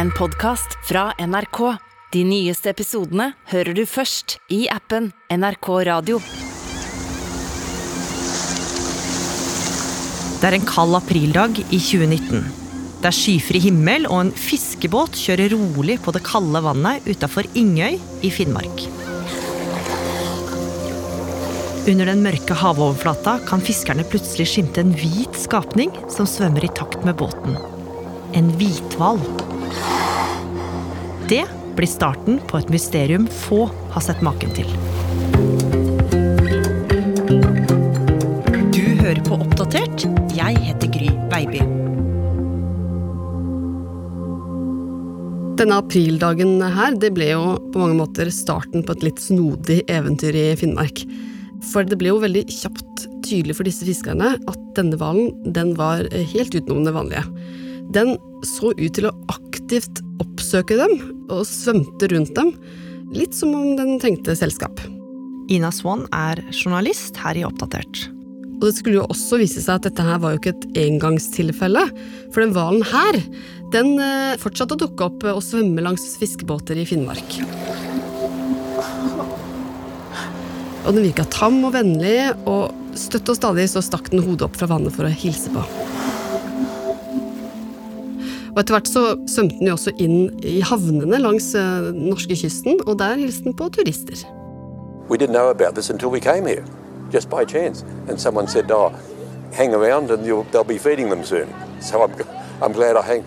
en 0.00 0.10
podkast 0.16 0.78
fra 0.88 1.10
NRK. 1.20 1.58
De 2.14 2.20
nyeste 2.24 2.70
episodene 2.72 3.34
hører 3.50 3.76
du 3.76 3.82
først 3.84 4.38
i 4.48 4.62
appen 4.72 5.10
NRK 5.28 5.68
Radio. 5.90 6.20
Det 10.40 10.48
er 10.48 10.56
en 10.56 10.64
kald 10.64 10.96
aprildag 10.96 11.60
i 11.66 11.76
2019. 11.76 12.46
Det 13.02 13.10
er 13.10 13.16
skyfri 13.18 13.60
himmel, 13.66 14.08
og 14.08 14.22
en 14.22 14.32
fiskebåt 14.32 15.20
kjører 15.20 15.52
rolig 15.52 15.98
på 16.00 16.16
det 16.16 16.24
kalde 16.24 16.64
vannet 16.64 17.04
utafor 17.04 17.44
Ingøy 17.52 18.00
i 18.24 18.32
Finnmark. 18.32 18.86
Under 21.90 22.08
den 22.08 22.24
mørke 22.24 22.56
havoverflata 22.56 23.36
kan 23.44 23.60
fiskerne 23.68 24.08
plutselig 24.08 24.48
skimte 24.54 24.80
en 24.80 24.96
hvit 24.96 25.36
skapning 25.44 25.92
som 26.08 26.28
svømmer 26.28 26.64
i 26.64 26.74
takt 26.80 27.04
med 27.04 27.20
båten. 27.20 27.60
En 28.32 28.52
hvithval. 28.56 29.20
Det 31.30 31.44
blir 31.76 31.86
starten 31.86 32.40
på 32.50 32.58
et 32.58 32.70
mysterium 32.74 33.28
få 33.30 33.68
har 33.94 34.02
sett 34.02 34.18
maken 34.26 34.50
til. 34.50 34.66
Du 38.74 38.80
hører 38.98 39.20
på 39.28 39.38
Oppdatert. 39.38 40.08
Jeg 40.34 40.58
heter 40.64 40.90
Gry 40.90 41.12
Baby. 41.30 41.62
Denne 45.60 45.78
aprildagen 45.78 46.56
her, 46.64 46.98
det 46.98 47.12
ble 47.14 47.30
jo 47.30 47.44
på 47.70 47.84
mange 47.84 48.00
måter 48.00 48.32
starten 48.34 48.82
på 48.82 48.98
et 48.98 49.06
litt 49.06 49.22
snodig 49.22 49.84
eventyr 49.86 50.34
i 50.34 50.44
Finnmark. 50.58 51.04
For 51.70 51.86
det 51.86 52.00
ble 52.00 52.10
jo 52.10 52.24
veldig 52.24 52.42
kjapt 52.50 53.06
tydelig 53.22 53.54
for 53.60 53.70
disse 53.70 53.86
fiskerne 53.86 54.34
at 54.34 54.66
denne 54.74 54.98
hvalen, 54.98 55.30
den 55.46 55.76
var 55.78 56.10
helt 56.10 56.58
utenom 56.58 56.82
det 56.88 56.96
vanlige. 56.98 57.22
Den 57.94 58.16
så 58.56 58.74
ut 58.74 58.90
til 58.98 59.06
å 59.06 59.14
aktivt 59.70 60.00
oppsøke 60.18 60.74
dem, 60.74 60.96
og 61.30 61.44
svømte 61.46 62.08
rundt 62.10 62.34
dem, 62.34 62.48
litt 63.14 63.36
som 63.38 63.52
om 63.54 63.76
den 63.78 64.00
trengte 64.02 64.34
selskap. 64.34 64.80
Ina 65.50 65.70
Swann 65.70 66.08
er 66.10 66.40
journalist 66.50 67.20
her 67.22 67.38
i 67.38 67.44
Oppdatert. 67.46 68.08
Og 68.58 68.66
det 68.66 68.72
skulle 68.74 68.98
jo 68.98 69.06
også 69.06 69.38
vise 69.38 69.62
seg 69.62 69.78
at 69.78 69.86
dette 69.86 70.02
her 70.02 70.18
var 70.18 70.34
jo 70.34 70.40
ikke 70.40 70.56
et 70.56 70.80
engangstilfelle, 70.82 71.84
for 72.34 72.42
den 72.42 72.54
hvalen 72.56 72.82
her, 72.82 73.20
den 73.70 73.94
eh, 74.02 74.34
fortsatte 74.42 74.74
å 74.74 74.80
dukke 74.82 75.06
opp 75.06 75.28
og 75.30 75.38
svømme 75.46 75.86
langs 75.86 76.02
fiskebåter 76.18 76.80
i 76.82 76.88
Finnmark. 76.90 77.38
Og 80.82 80.90
den 80.96 81.06
virka 81.06 81.28
tam 81.30 81.62
og 81.62 81.76
vennlig, 81.78 82.18
og 82.42 82.74
støtt 82.98 83.30
og 83.30 83.38
stadig 83.38 83.70
så 83.70 83.84
stakk 83.86 84.10
den 84.10 84.26
hodet 84.26 84.50
opp 84.50 84.58
fra 84.58 84.72
vannet 84.74 84.98
for 84.98 85.06
å 85.06 85.14
hilse 85.14 85.54
på. 85.54 85.89
Og 88.60 88.64
Etter 88.66 88.74
hvert 88.76 88.88
så 88.92 89.02
svømte 89.24 89.56
den 89.56 89.68
jo 89.70 89.72
også 89.72 89.92
inn 90.04 90.16
i 90.44 90.58
havnene 90.60 91.16
langs 91.16 91.46
norske 91.56 91.94
norskekysten, 91.96 92.82
og 92.84 92.98
der 93.00 93.16
hilste 93.16 93.46
den 93.46 93.54
på 93.56 93.70
turister. 93.72 94.20
We 95.08 95.16
didn't 95.16 95.32
know 95.32 95.48
about 95.48 95.72
this 95.74 95.88
until 95.88 96.12
we 96.12 96.20
came 96.20 96.44
here, 96.44 96.64
just 97.10 97.30
by 97.30 97.46
chance. 97.48 97.86
And 98.06 98.20
someone 98.20 98.48
said, 98.48 98.70
"Oh, 98.70 98.92
hang 99.52 99.72
around, 99.74 100.10
and 100.10 100.26
they'll 100.52 100.68
be 100.68 100.78
feeding 100.78 101.08
them 101.08 101.24
soon." 101.24 101.48
So 101.80 102.04
I'm, 102.04 102.12
I'm 102.60 102.72
glad 102.72 102.96
I 102.96 103.02
hang, 103.02 103.24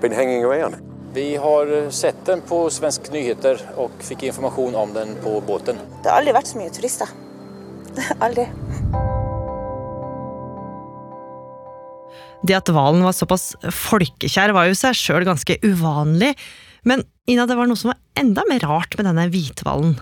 been 0.00 0.12
hanging 0.12 0.44
around. 0.44 0.76
Vi 1.12 1.36
har 1.36 1.90
sett 1.90 2.26
den 2.26 2.40
på 2.40 2.70
Svensk 2.70 3.12
nyheter 3.12 3.58
og 3.76 3.90
fikk 3.98 4.22
informasjon 4.22 4.74
om 4.74 4.94
den 4.94 5.16
på 5.24 5.40
båten. 5.40 5.76
Det 6.02 6.10
har 6.10 6.22
aldri 6.22 6.38
vært 6.38 6.46
så 6.46 6.58
mye 6.58 6.70
turister. 6.70 7.10
Aldri. 8.24 8.46
Det 12.42 12.56
at 12.58 12.70
hvalen 12.74 13.04
var 13.06 13.14
såpass 13.14 13.52
folkekjær 13.62 14.54
var 14.56 14.68
jo 14.68 14.78
seg 14.78 14.98
sjøl 14.98 15.26
ganske 15.28 15.58
uvanlig, 15.62 16.32
men 16.88 17.04
Ina, 17.30 17.46
det 17.46 17.54
var 17.54 17.68
noe 17.70 17.78
som 17.78 17.92
var 17.92 18.00
enda 18.18 18.42
mer 18.48 18.64
rart 18.66 18.96
med 18.98 19.06
denne 19.06 19.28
hvithvalen. 19.30 19.92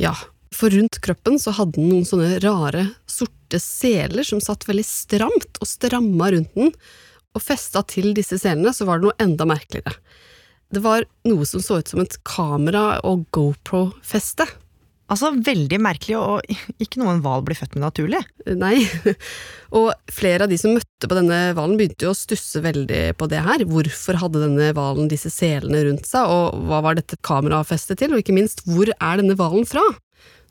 Ja, 0.00 0.16
for 0.50 0.74
rundt 0.74 0.98
kroppen 1.04 1.38
så 1.38 1.54
hadde 1.54 1.78
den 1.78 1.92
noen 1.92 2.08
sånne 2.08 2.40
rare, 2.42 2.88
sorte 3.06 3.60
seler 3.62 4.26
som 4.26 4.40
satt 4.42 4.66
veldig 4.66 4.84
stramt 4.86 5.60
og 5.62 5.70
stramma 5.70 6.32
rundt 6.34 6.50
den, 6.58 6.72
og 7.32 7.44
festa 7.44 7.84
til 7.88 8.10
disse 8.16 8.40
selene 8.42 8.74
så 8.74 8.88
var 8.88 8.98
det 8.98 9.06
noe 9.06 9.20
enda 9.22 9.46
merkeligere. 9.48 9.94
Det 10.72 10.82
var 10.84 11.06
noe 11.28 11.46
som 11.48 11.62
så 11.62 11.78
ut 11.80 11.92
som 11.92 12.02
et 12.02 12.18
kamera- 12.26 13.00
og 13.06 13.24
GoPro-feste. 13.36 14.48
Altså 15.10 15.32
veldig 15.34 15.78
merkelig, 15.82 16.16
og 16.18 16.54
ikke 16.82 17.00
noe 17.00 17.16
en 17.16 17.24
hval 17.24 17.42
blir 17.46 17.58
født 17.58 17.74
med 17.76 17.84
naturlig. 17.84 18.22
Nei, 18.58 18.76
og 19.78 19.90
flere 20.12 20.46
av 20.46 20.52
de 20.52 20.60
som 20.60 20.74
møtte 20.76 21.08
på 21.10 21.18
denne 21.18 21.40
hvalen 21.56 21.78
begynte 21.80 22.06
jo 22.06 22.14
å 22.14 22.18
stusse 22.18 22.62
veldig 22.64 23.02
på 23.18 23.28
det 23.32 23.42
her. 23.44 23.66
Hvorfor 23.68 24.20
hadde 24.22 24.44
denne 24.44 24.70
hvalen 24.76 25.10
disse 25.12 25.32
selene 25.32 25.84
rundt 25.88 26.08
seg, 26.08 26.30
og 26.30 26.62
hva 26.68 26.80
var 26.86 26.98
dette 26.98 27.20
kamerafestet 27.26 28.00
til, 28.02 28.14
og 28.14 28.22
ikke 28.22 28.36
minst, 28.36 28.64
hvor 28.68 28.92
er 28.94 29.20
denne 29.20 29.36
hvalen 29.38 29.68
fra? 29.68 29.84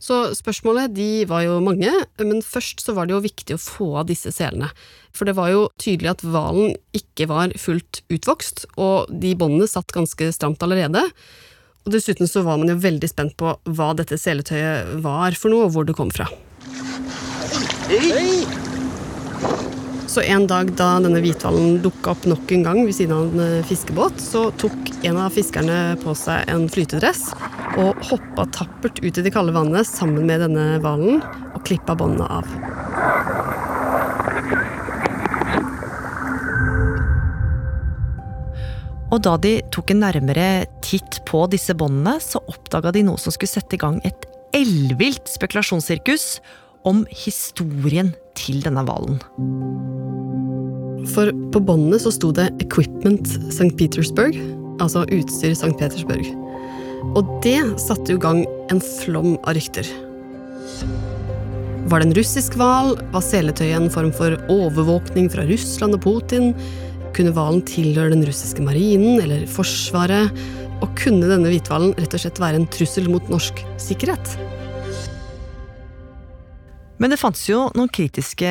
Så 0.02 0.32
spørsmålet 0.34 0.96
de 0.98 1.28
var 1.30 1.44
jo 1.46 1.60
mange, 1.62 1.92
men 2.18 2.42
først 2.42 2.82
så 2.82 2.96
var 2.98 3.06
det 3.06 3.14
jo 3.14 3.22
viktig 3.22 3.54
å 3.54 3.62
få 3.62 3.92
av 4.02 4.08
disse 4.10 4.34
selene. 4.34 4.72
For 5.14 5.30
det 5.30 5.36
var 5.38 5.52
jo 5.54 5.68
tydelig 5.82 6.16
at 6.16 6.24
hvalen 6.26 6.74
ikke 6.98 7.28
var 7.30 7.54
fullt 7.62 8.02
utvokst, 8.10 8.66
og 8.82 9.12
de 9.14 9.36
båndene 9.38 9.70
satt 9.70 9.94
ganske 9.94 10.32
stramt 10.34 10.66
allerede. 10.66 11.06
Og 11.86 11.96
dessuten 11.96 12.30
så 12.30 12.44
var 12.46 12.60
man 12.62 12.70
jo 12.70 12.78
veldig 12.82 13.10
spent 13.10 13.38
på 13.40 13.56
hva 13.74 13.92
dette 13.98 14.20
seletøyet 14.20 15.00
var 15.02 15.38
for 15.38 15.54
noe, 15.54 15.66
og 15.66 15.74
hvor 15.76 15.88
det 15.88 15.98
kom 15.98 16.12
fra. 16.14 16.28
Så 20.12 20.22
en 20.28 20.44
dag 20.44 20.74
da 20.76 20.90
denne 21.00 21.22
hvithvalen 21.24 21.78
dukka 21.82 22.12
opp 22.12 22.26
nok 22.28 22.52
en 22.52 22.66
gang 22.68 22.82
ved 22.84 22.98
siden 22.98 23.16
av 23.16 23.30
en 23.30 23.44
eh, 23.46 23.68
fiskebåt, 23.68 24.20
så 24.20 24.50
tok 24.60 24.92
en 25.08 25.20
av 25.24 25.32
fiskerne 25.32 25.78
på 26.04 26.16
seg 26.20 26.52
en 26.52 26.68
flytedress 26.72 27.30
og 27.80 28.02
hoppa 28.10 28.44
tappert 28.52 29.00
ut 29.00 29.08
i 29.16 29.24
det 29.24 29.32
kalde 29.32 29.56
vannet 29.56 29.88
sammen 29.88 30.28
med 30.28 30.44
denne 30.44 30.82
hvalen 30.84 31.24
og 31.56 31.64
klippa 31.64 31.96
båndene 31.96 32.28
av. 32.42 32.91
Og 39.12 39.20
da 39.26 39.36
de 39.44 39.58
tok 39.76 39.92
en 39.92 40.06
nærmere 40.06 40.66
titt 40.86 41.20
på 41.28 41.44
disse 41.52 41.76
båndene, 41.76 42.16
så 42.24 42.40
oppdaga 42.48 42.94
de 42.96 43.04
noe 43.08 43.20
som 43.20 43.34
skulle 43.36 43.52
sette 43.52 43.76
i 43.76 43.82
gang 43.82 44.00
et 44.08 44.28
ellevilt 44.56 45.28
spekulasjonssirkus 45.32 46.40
om 46.88 47.04
historien 47.12 48.14
til 48.40 48.62
denne 48.64 48.84
hvalen. 48.88 49.20
For 51.12 51.32
på 51.52 51.62
båndene 51.66 52.00
så 52.00 52.12
sto 52.14 52.32
det 52.32 52.52
'Equipment 52.62 53.28
St. 53.52 53.74
Petersburg', 53.78 54.40
altså 54.80 55.04
utstyr 55.10 55.52
St. 55.52 55.76
Petersburg. 55.78 56.26
Og 57.18 57.28
det 57.44 57.60
satte 57.82 58.14
i 58.14 58.18
gang 58.22 58.46
en 58.70 58.80
flom 58.80 59.38
av 59.44 59.56
rykter. 59.58 59.88
Var 61.90 62.00
det 62.00 62.08
en 62.08 62.16
russisk 62.16 62.56
hval? 62.56 62.94
Var 63.12 63.22
seletøyet 63.26 63.76
en 63.76 63.90
form 63.90 64.14
for 64.14 64.38
overvåkning 64.48 65.28
fra 65.34 65.44
Russland 65.44 65.98
og 65.98 66.02
Putin? 66.06 66.54
Kunne 67.16 67.34
hvalen 67.36 67.64
tilhøre 67.68 68.14
den 68.14 68.24
russiske 68.28 68.64
marinen 68.64 69.20
eller 69.24 69.44
forsvaret? 69.52 70.32
Og 70.82 70.90
kunne 70.98 71.28
denne 71.30 71.52
hvithvalen 71.52 71.94
rett 72.00 72.16
og 72.16 72.24
slett 72.24 72.42
være 72.42 72.62
en 72.62 72.70
trussel 72.72 73.10
mot 73.12 73.28
norsk 73.32 73.62
sikkerhet? 73.82 74.36
Men 77.02 77.10
det 77.10 77.18
fantes 77.18 77.48
jo 77.50 77.64
noen 77.74 77.90
kritiske 77.90 78.50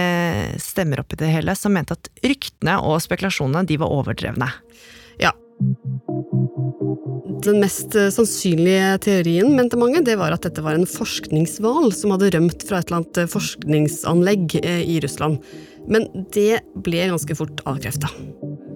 stemmer 0.58 1.04
oppi 1.04 1.18
det 1.20 1.30
hele 1.30 1.54
som 1.58 1.74
mente 1.74 1.94
at 1.94 2.10
ryktene 2.26 2.80
og 2.82 2.98
spekulasjonene 3.02 3.62
de 3.68 3.78
var 3.78 3.92
overdrevne. 3.94 4.48
Ja. 5.22 5.30
Den 7.46 7.60
mest 7.62 7.94
eh, 7.94 8.10
sannsynlige 8.12 8.96
teorien, 9.06 9.54
mente 9.54 9.78
mange, 9.78 10.02
det 10.04 10.18
var 10.18 10.34
at 10.34 10.44
dette 10.48 10.64
var 10.66 10.74
en 10.76 10.88
forskningshval 10.88 11.92
som 11.94 12.14
hadde 12.16 12.32
rømt 12.34 12.66
fra 12.66 12.80
et 12.80 12.90
eller 12.90 13.00
annet 13.00 13.22
eh, 13.22 13.30
forskningsanlegg 13.30 14.58
eh, 14.64 14.82
i 14.96 14.98
Russland. 15.04 15.38
Men 15.90 16.10
det 16.34 16.64
ble 16.84 17.06
ganske 17.12 17.38
fort 17.38 17.62
avkrefta. 17.70 18.10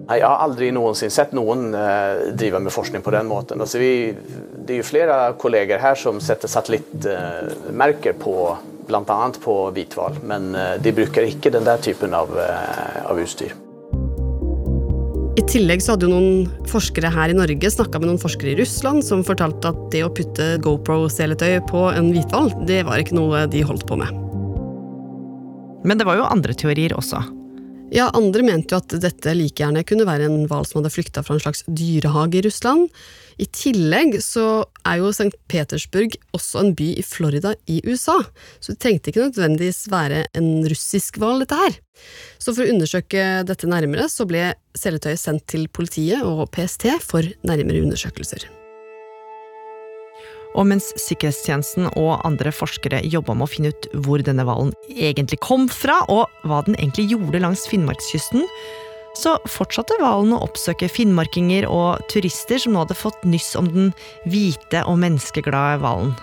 Nei, 0.05 0.19
Jeg 0.19 0.27
har 0.27 0.43
aldri 0.45 0.69
noensinne 0.75 1.13
sett 1.13 1.33
noen 1.33 1.73
eh, 1.73 2.29
drive 2.37 2.61
med 2.61 2.73
forskning 2.73 3.01
på 3.05 3.13
den 3.15 3.25
måten. 3.29 3.61
Altså, 3.61 3.81
vi, 3.81 4.13
det 4.13 4.75
er 4.75 4.81
jo 4.83 4.87
flere 4.87 5.19
kolleger 5.41 5.81
her 5.81 5.97
som 5.97 6.19
setter 6.21 6.51
satellittmerker 6.51 8.17
på 8.21 8.35
bl.a. 8.85 9.19
på 9.41 9.55
hvithval, 9.73 10.19
men 10.29 10.51
eh, 10.53 10.75
de 10.81 10.93
bruker 10.93 11.25
ikke 11.25 11.53
den 11.55 11.65
der 11.65 11.81
typen 11.81 12.13
av, 12.13 12.29
eh, 12.37 12.99
av 13.09 13.21
utstyr. 13.21 13.55
I 15.35 15.43
tillegg 15.51 15.81
så 15.83 15.95
hadde 15.95 16.07
jo 16.07 16.13
noen 16.13 16.67
forskere 16.69 17.09
her 17.11 17.33
i 17.33 17.35
Norge 17.35 17.71
snakka 17.73 17.99
med 17.99 18.07
noen 18.11 18.21
forskere 18.21 18.53
i 18.53 18.59
Russland 18.59 19.03
som 19.03 19.25
fortalte 19.25 19.73
at 19.73 19.81
det 19.91 20.05
å 20.05 20.11
putte 20.13 20.53
GoPro-seletøy 20.63 21.57
på 21.67 21.81
en 21.91 22.13
hvithval, 22.13 22.53
det 22.69 22.83
var 22.87 23.01
ikke 23.01 23.17
noe 23.17 23.43
de 23.51 23.65
holdt 23.65 23.87
på 23.89 23.97
med. 23.99 24.13
Men 25.85 25.99
det 25.99 26.07
var 26.07 26.21
jo 26.21 26.29
andre 26.29 26.55
teorier 26.57 26.95
også. 26.97 27.19
Ja, 27.95 28.09
andre 28.11 28.43
mente 28.43 28.75
jo 28.75 28.81
at 28.81 28.91
dette 28.99 29.31
like 29.37 29.61
gjerne 29.61 29.85
kunne 29.87 30.03
være 30.07 30.25
en 30.27 30.49
hval 30.51 30.65
som 30.67 30.81
hadde 30.81 30.91
flykta 30.91 31.21
fra 31.23 31.37
en 31.37 31.43
slags 31.45 31.63
dyrehage 31.63 32.41
i 32.41 32.43
Russland. 32.43 32.89
I 33.39 33.47
tillegg 33.55 34.17
så 34.23 34.65
er 34.83 34.99
jo 34.99 35.13
St. 35.15 35.31
Petersburg 35.51 36.17
også 36.35 36.59
en 36.59 36.73
by 36.75 36.89
i 36.99 37.05
Florida 37.07 37.53
i 37.71 37.77
USA, 37.87 38.17
så 38.59 38.73
det 38.75 38.81
trengte 38.83 39.13
ikke 39.13 39.29
nødvendigvis 39.29 39.85
være 39.91 40.25
en 40.35 40.67
russisk 40.67 41.21
hval, 41.23 41.39
dette 41.43 41.61
her. 41.61 41.79
Så 42.35 42.51
for 42.51 42.65
å 42.65 42.75
undersøke 42.75 43.23
dette 43.47 43.71
nærmere, 43.71 44.09
så 44.11 44.27
ble 44.27 44.49
seletøyet 44.75 45.23
sendt 45.23 45.47
til 45.55 45.67
politiet 45.71 46.27
og 46.27 46.49
PST 46.51 46.89
for 47.03 47.31
nærmere 47.47 47.87
undersøkelser. 47.87 48.49
Og 50.55 50.69
mens 50.69 50.91
sikkerhetstjenesten 51.01 51.89
og 51.99 52.21
andre 52.27 52.53
forskere 52.55 53.03
jobba 53.03 53.35
med 53.35 53.47
å 53.47 53.51
finne 53.51 53.73
ut 53.73 53.87
hvor 54.05 54.23
denne 54.23 54.45
hvalen 54.47 54.71
egentlig 54.95 55.41
kom 55.43 55.67
fra, 55.71 55.99
og 56.07 56.31
hva 56.47 56.61
den 56.67 56.77
egentlig 56.79 57.09
gjorde 57.11 57.43
langs 57.43 57.65
Finnmarkskysten, 57.67 58.45
så 59.15 59.37
fortsatte 59.47 59.95
hvalen 60.01 60.35
å 60.35 60.43
oppsøke 60.43 60.89
finnmarkinger 60.91 61.67
og 61.71 62.03
turister 62.11 62.59
som 62.59 62.75
nå 62.75 62.83
hadde 62.83 62.97
fått 62.99 63.27
nyss 63.27 63.53
om 63.59 63.69
den 63.71 63.91
hvite 64.27 64.83
og 64.89 64.99
menneskeglade 65.03 65.79
hvalen. 65.83 66.15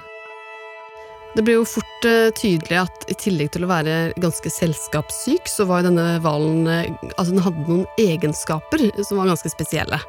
Det 1.32 1.46
ble 1.46 1.54
jo 1.56 1.64
fort 1.64 2.04
eh, 2.04 2.28
tydelig 2.36 2.76
at 2.82 3.06
i 3.08 3.16
tillegg 3.16 3.54
til 3.54 3.64
å 3.64 3.70
være 3.70 4.12
ganske 4.20 4.52
selskapssyk, 4.52 5.48
så 5.48 5.64
var 5.68 5.86
denne 5.86 6.18
hvalen 6.20 6.66
eh, 6.68 6.90
Altså, 7.14 7.30
den 7.32 7.44
hadde 7.46 7.64
noen 7.70 7.86
egenskaper 8.00 8.84
som 9.00 9.22
var 9.22 9.30
ganske 9.32 9.52
spesielle. 9.54 10.00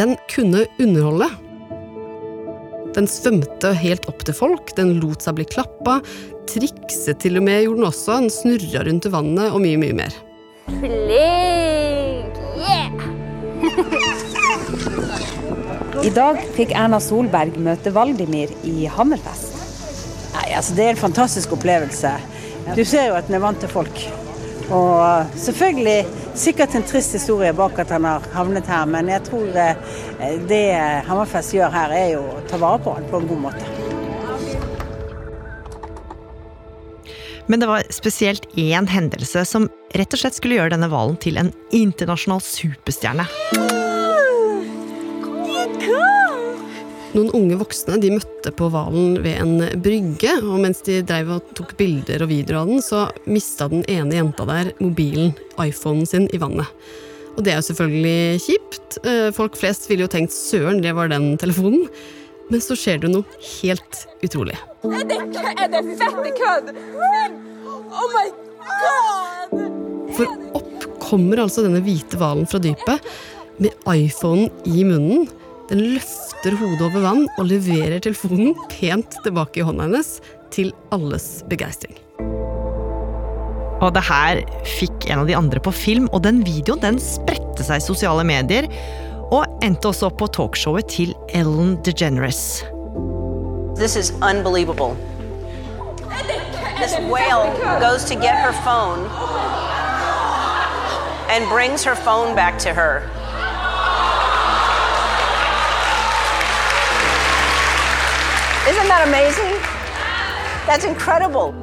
Den 0.00 0.16
kunne 0.32 0.66
underholde. 0.82 1.30
Den 2.98 3.06
svømte 3.06 3.70
helt 3.78 4.08
opp 4.10 4.24
til 4.26 4.34
folk, 4.34 4.72
den 4.74 4.96
lot 4.98 5.22
seg 5.22 5.36
bli 5.38 5.44
klappa, 5.46 6.00
trikset 6.50 7.20
til 7.22 7.38
og 7.38 7.44
med 7.46 7.62
gjorde 7.62 7.78
den 7.78 7.86
også, 7.86 8.16
den 8.18 8.26
snurra 8.34 8.82
rundt 8.88 9.06
i 9.06 9.12
vannet 9.14 9.54
og 9.54 9.62
mye, 9.62 9.78
mye 9.78 9.94
mer. 10.00 10.10
Flink! 10.80 12.34
Yeah! 12.58 12.90
I 16.08 16.10
dag 16.14 16.36
fikk 16.56 16.70
Erna 16.74 16.98
Solberg 17.02 17.58
møte 17.62 17.90
Valdimir 17.94 18.50
i 18.66 18.86
Hammerfest. 18.90 19.54
Nei, 20.34 20.48
altså 20.58 20.74
Det 20.74 20.84
er 20.88 20.92
en 20.96 21.06
fantastisk 21.06 21.52
opplevelse. 21.54 22.10
Du 22.74 22.82
ser 22.82 23.12
jo 23.12 23.18
at 23.20 23.26
den 23.30 23.38
er 23.38 23.46
vant 23.46 23.60
til 23.62 23.70
folk. 23.70 23.94
Og 24.74 24.98
selvfølgelig 25.38 26.02
sikkert 26.34 26.74
en 26.74 26.86
trist 26.86 27.14
historie 27.16 27.52
bak 27.56 27.78
at 27.78 27.92
han 27.94 28.04
har 28.08 28.24
havnet 28.34 28.68
her, 28.68 28.86
men 28.90 29.08
jeg 29.12 29.24
tror 29.28 29.56
eh, 29.56 29.76
det 30.50 30.64
Hammerfest 31.08 31.54
gjør 31.56 31.72
her, 31.74 31.94
er 31.94 32.10
jo 32.16 32.24
å 32.34 32.42
ta 32.50 32.60
vare 32.60 32.82
på 32.84 32.96
han 32.96 33.08
på 33.10 33.22
en 33.22 33.30
god 33.30 33.44
måte. 33.48 33.76
Men 37.48 37.62
det 37.62 37.68
var 37.70 37.86
spesielt 37.94 38.44
én 38.60 38.88
hendelse 38.92 39.44
som 39.48 39.70
rett 39.96 40.12
og 40.12 40.20
slett 40.20 40.36
skulle 40.36 40.58
gjøre 40.58 40.74
denne 40.74 40.90
hvalen 40.92 41.16
til 41.22 41.40
en 41.40 41.54
internasjonal 41.72 42.44
superstjerne. 42.44 43.24
Noen 47.16 47.30
unge 47.32 47.56
voksne 47.56 47.96
de 48.02 48.10
møtte 48.12 48.50
på 48.52 48.68
hvalen 48.72 49.16
ved 49.24 49.38
en 49.40 49.80
brygge, 49.80 50.34
og 50.42 50.58
mens 50.60 50.82
de 50.84 51.00
drev 51.08 51.30
og 51.38 51.52
tok 51.56 51.72
bilder 51.78 52.24
og 52.24 52.28
videoer 52.28 52.60
av 52.60 52.72
den, 52.72 52.82
så 52.84 53.06
mista 53.24 53.68
den 53.72 53.84
ene 53.88 54.18
jenta 54.18 54.44
der 54.48 54.74
mobilen, 54.82 55.32
iPhonen 55.64 56.04
sin, 56.08 56.28
i 56.36 56.40
vannet. 56.42 56.68
Og 57.38 57.44
det 57.46 57.54
er 57.54 57.60
jo 57.60 57.68
selvfølgelig 57.70 58.42
kjipt. 58.44 58.98
Eh, 59.06 59.28
folk 59.32 59.56
flest 59.56 59.86
ville 59.88 60.04
jo 60.04 60.10
tenkt 60.12 60.34
søren, 60.34 60.82
det 60.84 60.92
var 60.98 61.08
den 61.12 61.30
telefonen. 61.40 61.86
Men 62.48 62.62
så 62.64 62.76
skjer 62.76 63.00
det 63.02 63.12
noe 63.12 63.40
helt 63.60 64.02
utrolig. 64.24 64.56
Er 64.88 65.08
det, 65.08 65.18
er 65.54 65.72
det 65.72 65.82
fette 66.00 66.34
kødd? 66.36 66.70
Oh 67.88 68.12
my 68.12 68.28
god! 68.82 69.58
For 70.16 70.56
opp 70.58 70.88
kommer 71.00 71.44
altså 71.44 71.64
denne 71.64 71.80
hvite 71.84 72.18
hvalen 72.20 72.48
fra 72.48 72.60
dypet 72.60 73.12
med 73.62 73.72
iPhonen 73.88 74.50
i 74.68 74.84
munnen. 74.88 75.28
Den 75.68 75.82
løfter 75.92 76.54
hodet 76.56 76.80
over 76.80 77.02
vann 77.04 77.26
og 77.36 77.48
leverer 77.50 78.00
telefonen 78.00 78.54
pent 78.72 79.18
tilbake 79.24 79.60
i 79.60 79.64
hånda 79.68 79.84
hennes, 79.84 80.14
til 80.48 80.70
alles 80.96 81.42
begeistring. 81.50 81.98
Og 83.84 83.92
det 83.94 84.02
her 84.08 84.40
fikk 84.64 85.10
en 85.12 85.20
av 85.22 85.28
de 85.28 85.36
andre 85.36 85.60
på 85.60 85.74
film, 85.76 86.06
og 86.16 86.24
den 86.24 86.40
videoen 86.46 86.80
den 86.80 86.96
spredte 87.02 87.66
seg 87.66 87.82
i 87.82 87.84
sosiale 87.84 88.24
medier, 88.26 88.70
og 89.28 89.44
endte 89.62 89.90
også 89.90 90.08
opp 90.08 90.16
på 90.22 90.30
talkshowet 90.38 90.88
til 90.88 91.12
Ellen 91.36 91.76
DeGeneres. 91.84 92.64
This 93.76 93.94
is 93.94 94.10
unbelievable. 94.24 94.96
This 96.80 96.96
whale 97.12 97.52
goes 97.78 98.08
to 98.08 98.16
get 98.16 98.40
her 98.40 98.56
phone 98.64 99.04
and 101.28 101.46
brings 101.52 101.84
her 101.84 101.94
phone 101.94 102.34
back 102.34 102.58
to 102.60 102.72
her. 102.72 103.04
Isn't 108.68 108.88
that 108.92 109.08
amazing? 109.08 109.54
That's 110.68 110.84
incredible. 110.84 111.54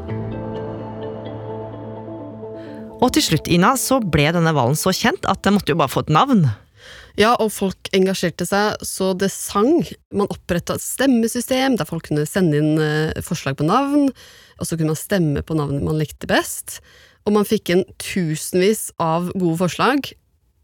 Og 2.97 3.11
til 3.13 3.21
slutt, 3.27 3.49
Ina, 3.51 3.75
så 3.77 3.99
ble 4.01 4.31
denne 4.33 4.53
hvalen 4.55 4.79
så 4.79 4.89
kjent 4.89 5.27
at 5.29 5.43
den 5.45 5.53
måtte 5.53 5.75
jo 5.75 5.77
bare 5.77 5.93
få 5.93 6.01
et 6.01 6.09
navn. 6.15 6.47
Ja, 7.19 7.35
og 7.37 7.51
folk 7.53 7.91
engasjerte 7.93 8.47
seg 8.49 8.81
så 8.81 9.11
det 9.13 9.29
sang. 9.35 9.85
Man 10.17 10.31
oppretta 10.33 10.79
et 10.79 10.87
stemmesystem 10.87 11.77
der 11.77 11.85
folk 11.85 12.09
kunne 12.09 12.25
sende 12.25 12.57
inn 12.63 12.81
eh, 12.81 13.21
forslag 13.21 13.59
på 13.61 13.69
navn, 13.69 14.09
og 14.57 14.65
så 14.65 14.73
kunne 14.73 14.95
man 14.95 15.03
stemme 15.03 15.45
på 15.45 15.61
navnet 15.61 15.85
man 15.85 16.01
likte 16.01 16.25
best. 16.31 16.79
Og 17.29 17.37
man 17.37 17.45
fikk 17.45 17.69
inn 17.75 17.85
tusenvis 18.01 18.87
av 18.97 19.29
gode 19.37 19.59
forslag, 19.61 20.09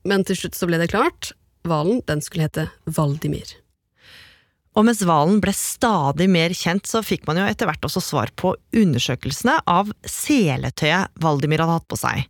men 0.10 0.26
til 0.26 0.42
slutt 0.42 0.58
så 0.58 0.66
ble 0.66 0.82
det 0.82 0.90
klart. 0.96 1.36
Hvalen, 1.70 2.02
den 2.10 2.26
skulle 2.26 2.50
hete 2.50 2.72
Valdimir. 2.90 3.61
Og 4.72 4.86
mens 4.88 5.02
hvalen 5.04 5.42
ble 5.44 5.52
stadig 5.56 6.30
mer 6.32 6.54
kjent, 6.56 6.88
så 6.88 7.02
fikk 7.04 7.26
man 7.28 7.42
jo 7.42 7.48
etter 7.48 7.68
hvert 7.68 7.84
også 7.84 8.04
svar 8.04 8.32
på 8.40 8.54
undersøkelsene 8.78 9.58
av 9.68 9.92
seletøyet 10.08 11.12
Valdimir 11.20 11.64
hadde 11.64 11.80
hatt 11.80 11.90
på 11.92 12.00
seg. 12.00 12.24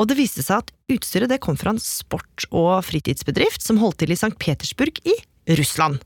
Og 0.00 0.08
det 0.08 0.16
viste 0.18 0.42
seg 0.42 0.64
at 0.64 0.72
utstyret 0.90 1.30
det 1.30 1.42
kom 1.44 1.58
fra 1.60 1.74
en 1.74 1.82
sport- 1.82 2.48
og 2.50 2.80
fritidsbedrift 2.88 3.62
som 3.62 3.78
holdt 3.82 4.00
til 4.02 4.14
i 4.14 4.18
St. 4.18 4.34
Petersburg 4.42 4.98
i 5.06 5.14
Russland. 5.58 6.02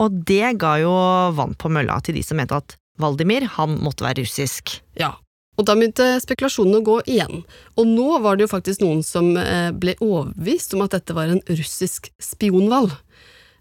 Og 0.00 0.16
det 0.28 0.56
ga 0.60 0.76
jo 0.80 0.94
vann 1.36 1.56
på 1.58 1.70
mølla 1.72 1.98
til 2.04 2.16
de 2.16 2.24
som 2.24 2.40
mente 2.40 2.56
at 2.56 2.76
Valdimir 3.00 3.44
han 3.58 3.76
måtte 3.84 4.06
være 4.06 4.24
russisk. 4.24 4.78
Ja, 4.96 5.12
og 5.56 5.64
da 5.68 5.74
begynte 5.76 6.16
spekulasjonene 6.20 6.80
å 6.80 6.84
gå 6.84 6.96
igjen. 7.16 7.42
Og 7.80 7.88
nå 7.88 8.20
var 8.24 8.36
det 8.36 8.46
jo 8.46 8.52
faktisk 8.52 8.84
noen 8.84 9.02
som 9.04 9.34
eh, 9.40 9.72
ble 9.76 9.96
overbevist 10.04 10.76
om 10.76 10.84
at 10.84 10.96
dette 10.96 11.16
var 11.16 11.32
en 11.32 11.42
russisk 11.48 12.10
spionhval. 12.22 12.90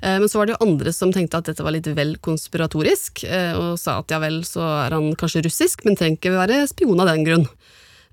Eh, 0.01 0.17
men 0.19 0.27
så 0.31 0.39
var 0.39 0.47
det 0.47 0.55
jo 0.55 0.65
andre 0.65 0.93
som 0.95 1.13
tenkte 1.15 1.39
at 1.39 1.49
dette 1.49 1.65
var 1.65 1.75
litt 1.75 1.87
vel 1.97 2.15
konspiratorisk, 2.23 3.23
eh, 3.27 3.53
og 3.57 3.79
sa 3.81 3.99
at 4.01 4.11
ja 4.13 4.19
vel, 4.23 4.41
så 4.47 4.63
er 4.85 4.97
han 4.97 5.13
kanskje 5.19 5.45
russisk, 5.47 5.85
men 5.85 5.97
trenger 5.99 6.19
ikke 6.19 6.35
være 6.35 6.61
spion 6.71 7.01
av 7.03 7.11
den 7.11 7.25
grunn. 7.27 7.47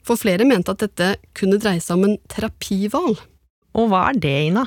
For 0.06 0.18
flere 0.18 0.46
mente 0.48 0.74
at 0.74 0.82
dette 0.82 1.14
kunne 1.38 1.60
dreie 1.62 1.82
seg 1.82 1.98
om 1.98 2.08
en 2.08 2.18
terapihval. 2.32 3.20
Og 3.78 3.88
hva 3.88 4.08
er 4.10 4.18
det, 4.20 4.38
Ina? 4.50 4.66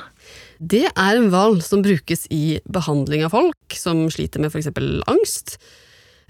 Det 0.57 0.85
er 0.87 1.17
en 1.17 1.27
hval 1.33 1.59
som 1.61 1.83
brukes 1.85 2.25
i 2.33 2.59
behandling 2.71 3.25
av 3.25 3.35
folk 3.35 3.75
som 3.77 4.05
sliter 4.13 4.41
med 4.41 4.53
f.eks. 4.53 4.71
angst. 5.11 5.57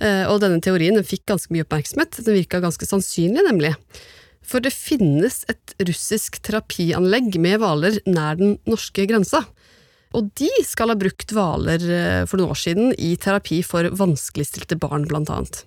Eh, 0.03 0.25
og 0.27 0.41
denne 0.43 0.59
teorien 0.63 0.97
den 0.97 1.07
fikk 1.07 1.23
ganske 1.29 1.53
mye 1.55 1.63
oppmerksomhet, 1.63 2.19
den 2.25 2.35
virka 2.35 2.59
ganske 2.63 2.87
sannsynlig, 2.89 3.45
nemlig. 3.47 3.75
For 4.45 4.61
det 4.61 4.73
finnes 4.75 5.43
et 5.49 5.73
russisk 5.87 6.41
terapianlegg 6.45 7.37
med 7.41 7.61
hvaler 7.61 8.01
nær 8.09 8.37
den 8.41 8.57
norske 8.69 9.07
grensa. 9.09 9.45
Og 10.15 10.29
de 10.39 10.49
skal 10.63 10.93
ha 10.93 10.97
brukt 10.99 11.33
hvaler 11.35 11.81
for 12.29 12.39
noen 12.39 12.53
år 12.53 12.59
siden 12.61 12.93
i 12.95 13.13
terapi 13.19 13.59
for 13.67 13.89
vanskeligstilte 13.99 14.77
barn, 14.79 15.07
blant 15.09 15.31
annet. 15.33 15.65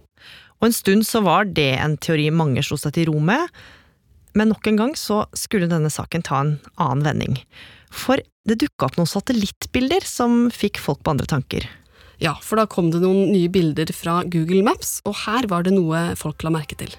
Og 0.58 0.70
en 0.70 0.74
stund 0.74 1.06
så 1.06 1.22
var 1.22 1.50
det 1.54 1.74
en 1.78 1.98
teori 2.00 2.30
mange 2.34 2.64
slo 2.66 2.78
seg 2.80 2.96
til 2.96 3.12
ro 3.12 3.20
med, 3.22 3.46
men 4.38 4.50
nok 4.52 4.66
en 4.70 4.78
gang 4.80 4.94
så 4.98 5.24
skulle 5.36 5.70
denne 5.70 5.90
saken 5.92 6.24
ta 6.26 6.42
en 6.42 6.54
annen 6.80 7.04
vending. 7.06 7.36
For 7.94 8.20
det 8.48 8.58
dukka 8.62 8.88
opp 8.88 8.98
noen 8.98 9.10
satellittbilder 9.10 10.04
som 10.06 10.48
fikk 10.54 10.80
folk 10.82 11.04
på 11.04 11.14
andre 11.14 11.28
tanker. 11.30 11.68
Ja, 12.22 12.34
for 12.42 12.58
da 12.58 12.66
kom 12.66 12.90
det 12.90 13.02
noen 13.04 13.30
nye 13.30 13.50
bilder 13.52 13.90
fra 13.94 14.20
Google 14.26 14.64
Maps, 14.66 14.98
og 15.06 15.20
her 15.24 15.46
var 15.50 15.66
det 15.66 15.76
noe 15.76 16.16
folk 16.18 16.42
la 16.42 16.50
merke 16.54 16.78
til. 16.78 16.90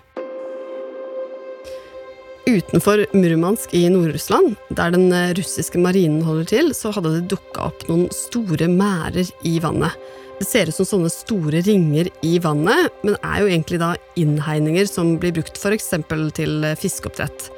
Utenfor 2.50 3.04
Murmansk 3.14 3.74
i 3.78 3.84
Nord-Russland, 3.94 4.56
der 4.74 4.94
den 4.96 5.12
russiske 5.38 5.78
marinen 5.78 6.24
holder 6.26 6.48
til, 6.50 6.72
så 6.74 6.90
hadde 6.96 7.12
det 7.20 7.28
dukka 7.30 7.68
opp 7.68 7.84
noen 7.86 8.08
store 8.16 8.66
mærer 8.72 9.28
i 9.46 9.60
vannet. 9.62 9.94
Det 10.40 10.48
ser 10.48 10.72
ut 10.72 10.78
som 10.80 10.88
sånne 10.88 11.12
store 11.14 11.62
ringer 11.68 12.10
i 12.26 12.40
vannet, 12.42 12.90
men 13.06 13.20
er 13.20 13.44
jo 13.44 13.52
egentlig 13.52 13.82
da 13.84 13.92
innhegninger 14.18 14.90
som 14.90 15.18
blir 15.22 15.36
brukt 15.36 15.60
f.eks. 15.62 15.92
til 16.40 16.66
fiskeoppdrett. 16.80 17.50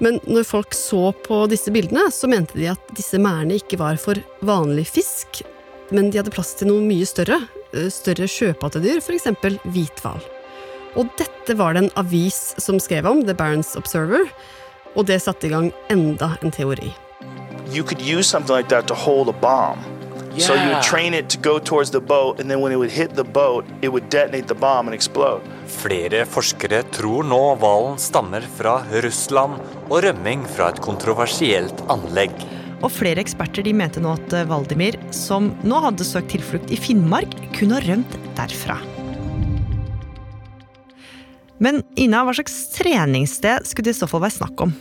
Men 0.00 0.16
når 0.24 0.48
folk 0.48 0.72
så 0.78 1.10
på 1.26 1.42
disse 1.52 1.74
bildene, 1.74 2.06
så 2.08 2.30
mente 2.30 2.56
de 2.56 2.70
at 2.72 2.94
disse 2.96 3.20
merdene 3.20 3.58
ikke 3.60 3.80
var 3.82 4.00
for 4.00 4.20
vanlig 4.46 4.86
fisk, 4.94 5.42
men 5.92 6.08
de 6.08 6.22
hadde 6.22 6.32
plass 6.32 6.54
til 6.56 6.72
noe 6.72 6.86
mye 6.86 7.04
større, 7.08 7.42
større 7.92 8.30
sjøpattedyr, 8.30 9.04
f.eks. 9.04 9.28
hvithval. 9.68 10.24
Og 10.94 11.10
dette 11.18 11.56
var 11.58 11.74
det 11.74 11.84
en 11.84 11.94
avis 11.98 12.54
som 12.62 12.78
skrev 12.80 13.06
om, 13.06 13.24
The 13.26 13.34
Barents 13.34 13.74
Observer. 13.76 14.28
Og 14.94 15.08
det 15.10 15.20
satte 15.24 15.48
i 15.48 15.52
gang 15.52 15.72
enda 15.90 16.36
en 16.42 16.54
teori. 16.54 16.92
You 17.72 17.82
could 17.82 18.02
use 18.02 18.28
something 18.28 18.54
like 18.54 18.68
that 18.68 18.86
to 18.88 18.94
hold 18.94 19.28
a 19.28 19.36
bomb. 19.40 19.82
So 20.36 20.54
you 20.54 20.68
would 20.70 20.82
train 20.82 21.14
it 21.14 21.28
to 21.30 21.38
go 21.38 21.60
towards 21.60 21.90
the 21.90 22.00
boat, 22.00 22.40
and 22.40 22.50
then 22.50 22.60
when 22.60 22.72
it 22.72 22.76
would 22.76 22.90
hit 22.90 23.14
the 23.14 23.24
boat, 23.24 23.64
it 23.82 23.88
would 23.88 24.08
detonate 24.10 24.48
the 24.48 24.54
bomb 24.54 24.88
and 24.88 24.94
explode. 24.94 25.42
Flere 25.66 26.24
forskere 26.26 26.82
tror 26.94 27.22
nå 27.22 27.38
hvalen 27.62 28.00
stammer 28.02 28.42
fra 28.58 28.80
Russland 29.04 29.62
og 29.88 30.02
rømming 30.02 30.42
fra 30.56 30.72
et 30.74 30.82
kontroversielt 30.82 31.84
anlegg. 31.92 32.34
Og 32.82 32.90
flere 32.92 33.22
eksperter 33.22 33.62
de 33.64 33.76
mente 33.78 34.02
nå 34.02 34.16
at 34.18 34.34
eh, 34.34 34.48
Valdimir, 34.50 34.98
som 35.14 35.52
nå 35.62 35.78
hadde 35.86 36.06
søkt 36.06 36.34
tilflukt 36.34 36.74
i 36.74 36.80
Finnmark, 36.82 37.38
kunne 37.54 37.78
ha 37.78 37.86
rømt 37.86 38.18
derfra. 38.34 38.80
Men 41.64 41.80
Ina, 41.96 42.24
hva 42.26 42.34
slags 42.36 42.56
treningssted 42.74 43.64
skulle 43.64 43.88
det 43.88 43.96
i 43.96 44.00
så 44.02 44.08
fall 44.10 44.24
være 44.26 44.36
snakk 44.36 44.66
om? 44.66 44.74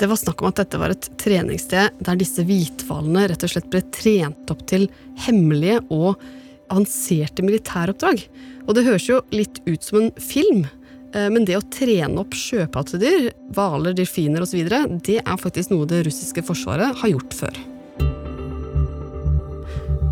Det 0.00 0.08
var 0.08 0.18
snakk 0.18 0.42
om 0.42 0.48
at 0.48 0.58
dette 0.58 0.80
var 0.80 0.94
et 0.94 1.06
treningssted 1.20 2.00
der 2.02 2.18
disse 2.18 2.42
hvithvalene 2.48 3.26
rett 3.30 3.44
og 3.46 3.52
slett 3.52 3.68
ble 3.70 3.82
trent 3.94 4.50
opp 4.50 4.64
til 4.70 4.88
hemmelige 5.26 5.82
og 5.92 6.18
avanserte 6.70 7.44
militæroppdrag. 7.44 8.24
Og 8.66 8.74
det 8.74 8.86
høres 8.88 9.06
jo 9.10 9.20
litt 9.34 9.60
ut 9.68 9.86
som 9.86 10.00
en 10.00 10.10
film, 10.16 10.64
eh, 11.12 11.28
men 11.30 11.46
det 11.46 11.58
å 11.58 11.66
trene 11.74 12.22
opp 12.22 12.34
sjøpattedyr, 12.38 13.30
hvaler, 13.54 13.94
delfiner 13.98 14.46
osv., 14.46 14.64
det 15.06 15.20
er 15.20 15.42
faktisk 15.42 15.74
noe 15.74 15.90
det 15.90 16.06
russiske 16.08 16.46
forsvaret 16.46 17.02
har 17.02 17.14
gjort 17.14 17.36
før. 17.44 17.60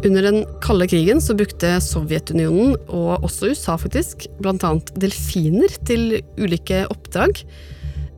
Under 0.04 0.22
den 0.22 0.44
kalde 0.62 0.86
krigen 0.86 1.18
så 1.20 1.34
brukte 1.34 1.72
Sovjetunionen, 1.82 2.76
og 2.86 3.24
også 3.26 3.50
USA 3.50 3.74
faktisk, 3.80 4.28
bl.a. 4.38 4.70
delfiner 4.94 5.74
til 5.88 6.20
ulike 6.38 6.84
oppdrag. 6.92 7.42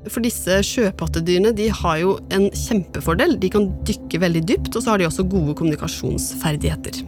For 0.08 0.20
disse 0.25 0.58
sjøpattedyrene 0.64 1.54
de 1.56 1.70
har 1.72 2.02
jo 2.02 2.18
en 2.37 2.50
kjempefordel. 2.52 3.38
De 3.40 3.49
kan 3.52 3.70
dykke 3.88 4.20
veldig 4.20 4.44
dypt, 4.52 4.75
og 4.75 4.84
så 4.84 4.92
har 4.92 5.00
de 5.00 5.08
også 5.08 5.25
gode 5.32 5.56
kommunikasjonsferdigheter. 5.56 7.00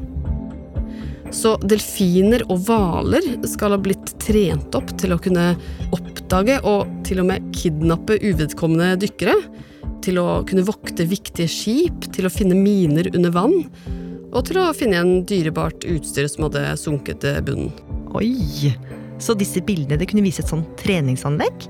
Så 1.32 1.54
delfiner 1.64 2.44
og 2.52 2.66
hvaler 2.66 3.24
skal 3.48 3.72
ha 3.72 3.80
blitt 3.80 4.14
trent 4.20 4.76
opp 4.76 4.92
til 5.00 5.12
å 5.14 5.20
kunne 5.20 5.52
oppdage 5.96 6.58
og 6.68 6.88
til 7.08 7.22
og 7.22 7.28
med 7.28 7.52
kidnappe 7.56 8.18
uvedkommende 8.24 8.96
dykkere. 9.04 9.36
Til 10.02 10.20
å 10.20 10.42
kunne 10.48 10.64
vokte 10.66 11.06
viktige 11.08 11.48
skip, 11.48 12.08
til 12.12 12.28
å 12.28 12.32
finne 12.32 12.56
miner 12.58 13.08
under 13.12 13.32
vann. 13.36 13.60
Og 14.32 14.46
til 14.48 14.58
å 14.62 14.70
finne 14.76 14.96
igjen 14.96 15.24
dyrebart 15.28 15.84
utstyr 15.92 16.28
som 16.30 16.46
hadde 16.46 16.64
sunket 16.80 17.20
til 17.24 17.40
bunnen. 17.44 17.72
Oi! 18.16 18.72
Så 19.22 19.36
disse 19.38 19.60
bildene 19.64 20.00
det 20.00 20.08
kunne 20.10 20.24
vise 20.24 20.42
et 20.42 20.50
sånn 20.50 20.64
treningsanlegg? 20.80 21.68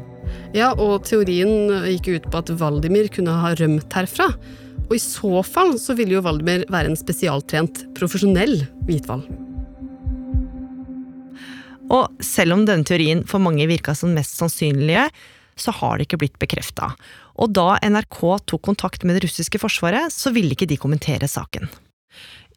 Ja, 0.57 0.71
og 0.79 1.03
teorien 1.09 1.73
gikk 1.91 2.09
ut 2.15 2.31
på 2.31 2.41
at 2.41 2.53
Valdimir 2.61 3.11
kunne 3.13 3.35
ha 3.43 3.53
rømt 3.59 3.93
herfra. 3.99 4.31
Og 4.87 4.97
i 4.97 5.03
så 5.03 5.43
fall 5.47 5.75
så 5.81 5.97
ville 5.99 6.17
jo 6.17 6.25
Valdimir 6.25 6.65
være 6.73 6.93
en 6.93 6.99
spesialtrent, 6.99 7.85
profesjonell 7.99 8.63
hvithval. 8.87 9.27
Og 11.93 12.25
selv 12.25 12.57
om 12.57 12.67
denne 12.69 12.87
teorien 12.89 13.27
for 13.29 13.43
mange 13.43 13.67
virka 13.69 13.97
som 13.99 14.15
mest 14.17 14.39
sannsynlige, 14.39 15.09
så 15.59 15.75
har 15.83 15.99
det 15.99 16.07
ikke 16.07 16.23
blitt 16.23 16.39
bekrefta. 16.41 16.95
Og 17.43 17.53
da 17.53 17.75
NRK 17.85 18.21
tok 18.49 18.63
kontakt 18.71 19.05
med 19.05 19.19
det 19.19 19.27
russiske 19.27 19.61
forsvaret, 19.61 20.15
så 20.15 20.33
ville 20.33 20.55
ikke 20.55 20.71
de 20.71 20.81
kommentere 20.81 21.29
saken. 21.29 21.69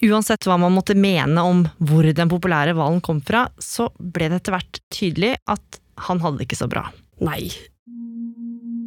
Uansett 0.04 0.44
hva 0.48 0.58
man 0.60 0.74
måtte 0.76 0.96
mene 0.98 1.44
om 1.46 1.64
hvor 1.80 2.08
den 2.08 2.32
populære 2.32 2.76
hvalen 2.76 3.02
kom 3.04 3.22
fra, 3.24 3.46
så 3.62 3.88
ble 4.00 4.28
det 4.32 4.42
etter 4.42 4.58
hvert 4.58 4.82
tydelig 4.94 5.36
at 5.52 5.80
han 6.10 6.20
hadde 6.24 6.42
det 6.42 6.50
ikke 6.50 6.60
så 6.60 6.68
bra. 6.72 6.90
Nei. 7.24 7.48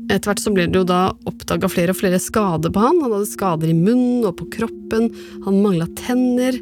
Etter 0.09 0.31
hvert 0.31 0.43
så 0.43 0.53
ble 0.53 0.67
det 0.69 0.81
jo 0.81 0.89
da 0.89 1.09
oppdaga 1.29 1.69
flere 1.71 1.95
og 1.95 2.01
flere 2.01 2.21
skader 2.21 2.73
på 2.73 2.83
han. 2.83 3.01
Han 3.05 3.15
hadde 3.17 3.31
skader 3.31 3.73
i 3.73 3.77
munnen 3.77 4.27
og 4.29 4.37
på 4.41 4.49
kroppen, 4.59 5.11
han 5.45 5.63
mangla 5.65 5.89
tenner. 6.01 6.57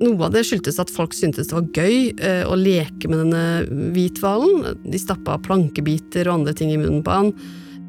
Noe 0.00 0.26
av 0.26 0.34
det 0.34 0.42
skyldtes 0.46 0.80
at 0.82 0.90
folk 0.90 1.14
syntes 1.14 1.50
det 1.50 1.54
var 1.54 1.68
gøy 1.74 2.14
eh, 2.18 2.42
å 2.50 2.56
leke 2.58 3.10
med 3.10 3.20
denne 3.22 3.90
hvithvalen. 3.94 4.82
De 4.82 4.98
stappa 4.98 5.38
plankebiter 5.42 6.26
og 6.26 6.40
andre 6.40 6.56
ting 6.58 6.74
i 6.74 6.80
munnen 6.80 7.04
på 7.06 7.14
han. 7.14 7.30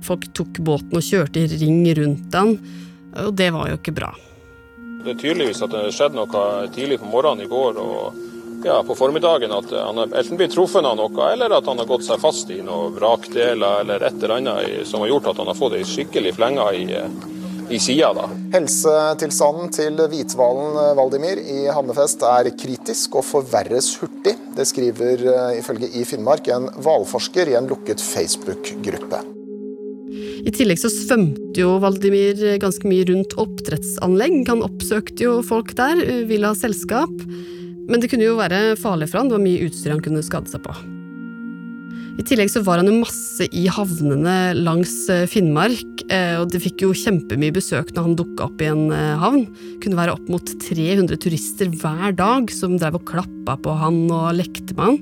Folk 0.06 0.28
tok 0.38 0.62
båten 0.66 1.00
og 1.00 1.06
kjørte 1.06 1.42
i 1.42 1.60
ring 1.64 1.82
rundt 1.98 2.38
han, 2.38 2.54
og 3.26 3.34
det 3.38 3.50
var 3.56 3.72
jo 3.72 3.80
ikke 3.80 3.96
bra. 3.98 4.12
Det 5.04 5.14
er 5.14 5.20
tydeligvis 5.20 5.62
at 5.66 5.74
det 5.74 5.92
skjedde 5.94 6.18
noe 6.18 6.46
tidlig 6.74 7.02
på 7.02 7.10
morgenen 7.10 7.46
i 7.46 7.50
går 7.52 7.78
og 7.82 8.24
ja, 8.66 8.84
på 8.84 8.96
formiddagen. 8.96 9.52
At 9.52 9.72
han 9.72 10.02
enten 10.06 10.40
blitt 10.40 10.56
truffet 10.56 10.86
av 10.86 10.98
noe, 10.98 11.30
eller 11.32 11.54
at 11.58 11.70
han 11.70 11.80
har 11.82 11.90
gått 11.90 12.08
seg 12.08 12.22
fast 12.22 12.52
i 12.54 12.62
noen 12.66 12.96
vrakdeler 12.98 13.84
eller 13.84 14.06
et 14.08 14.18
eller 14.20 14.38
annet 14.40 14.90
som 14.90 15.04
har 15.04 15.14
gjort 15.14 15.32
at 15.32 15.42
han 15.42 15.52
har 15.52 15.60
fått 15.60 15.78
ei 15.78 15.86
skikkelig 15.88 16.36
flenge 16.38 16.66
i, 16.74 16.88
i 17.70 17.80
sida. 17.80 18.12
da. 18.18 18.26
Helsetilstanden 18.56 19.72
til 19.76 20.02
hvithvalen 20.12 20.98
Valdimir 20.98 21.42
i 21.42 21.66
Hammerfest 21.70 22.26
er 22.30 22.52
kritisk 22.58 23.20
og 23.22 23.28
forverres 23.30 23.94
hurtig. 24.02 24.38
Det 24.58 24.68
skriver 24.70 25.26
eh, 25.30 25.62
ifølge 25.62 25.92
i 26.00 26.06
Finnmark 26.08 26.50
en 26.54 26.70
hvalforsker 26.82 27.52
i 27.52 27.58
en 27.60 27.70
lukket 27.70 28.04
Facebook-gruppe. 28.04 29.26
I 30.46 30.54
tillegg 30.54 30.78
så 30.78 30.92
svømte 30.94 31.58
jo 31.58 31.80
Valdimir 31.82 32.38
ganske 32.62 32.86
mye 32.86 33.08
rundt 33.10 33.34
oppdrettsanlegg. 33.42 34.44
Han 34.52 34.66
oppsøkte 34.66 35.26
jo 35.26 35.40
folk 35.46 35.74
der, 35.78 36.04
ville 36.30 36.52
ha 36.52 36.58
selskap. 36.58 37.14
Men 37.90 38.02
det 38.02 38.12
kunne 38.12 38.28
jo 38.28 38.38
være 38.38 38.76
farlig 38.82 39.10
for 39.12 39.22
han, 39.22 39.30
det 39.32 39.40
var 39.40 39.46
mye 39.46 39.66
utstyr 39.66 39.96
han 39.96 40.06
kunne 40.06 40.26
skade 40.26 40.52
seg 40.52 40.62
på. 40.66 40.76
I 42.16 42.24
tillegg 42.24 42.48
så 42.48 42.62
var 42.64 42.80
han 42.80 42.88
jo 42.88 43.02
masse 43.02 43.44
i 43.52 43.66
havnene 43.68 44.54
langs 44.56 44.94
eh, 45.12 45.26
Finnmark, 45.28 46.06
eh, 46.08 46.38
og 46.40 46.48
det 46.54 46.62
fikk 46.64 46.86
jo 46.86 46.94
kjempemye 46.96 47.52
besøk 47.56 47.92
når 47.92 48.06
han 48.06 48.16
dukka 48.22 48.46
opp 48.48 48.62
i 48.64 48.70
en 48.72 48.86
eh, 48.96 49.18
havn. 49.20 49.44
Det 49.52 49.82
kunne 49.84 50.00
være 50.00 50.16
opp 50.16 50.30
mot 50.32 50.54
300 50.64 51.20
turister 51.26 51.74
hver 51.82 52.16
dag 52.16 52.54
som 52.56 52.78
drev 52.80 53.02
og 53.02 53.08
klappa 53.10 53.58
på 53.60 53.76
han 53.82 54.06
og 54.08 54.32
lekte 54.38 54.78
med 54.78 54.86
han. 54.86 55.02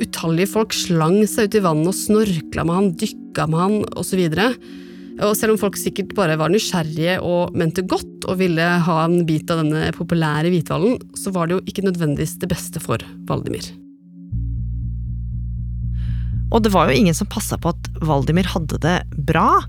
Utallige 0.00 0.52
folk 0.54 0.76
slang 0.76 1.18
seg 1.28 1.50
ut 1.50 1.58
i 1.58 1.64
vannet 1.64 1.90
og 1.92 1.96
snorkla 1.96 2.64
med 2.64 2.78
han, 2.78 2.92
dykka 3.00 3.46
med 3.50 3.60
han 3.60 3.76
osv. 4.00 4.22
Og 5.20 5.34
selv 5.36 5.54
om 5.54 5.60
folk 5.60 5.76
sikkert 5.76 6.14
bare 6.16 6.38
var 6.40 6.52
nysgjerrige 6.52 7.18
og 7.26 7.56
mente 7.58 7.84
godt 7.84 8.24
og 8.30 8.40
ville 8.40 8.64
ha 8.86 8.96
en 9.04 9.26
bit 9.28 9.50
av 9.52 9.60
denne 9.60 9.90
populære 9.96 10.52
hvithvalen, 10.52 10.96
så 11.18 11.32
var 11.34 11.48
det 11.48 11.58
jo 11.58 11.64
ikke 11.68 11.84
nødvendigvis 11.84 12.38
det 12.40 12.48
beste 12.52 12.80
for 12.82 13.04
Valdimir. 13.28 13.68
Og 16.50 16.64
det 16.64 16.72
var 16.74 16.88
jo 16.88 16.96
ingen 16.98 17.14
som 17.14 17.28
passa 17.30 17.58
på 17.60 17.70
at 17.74 17.90
Valdimir 18.02 18.48
hadde 18.50 18.80
det 18.82 18.96
bra, 19.28 19.60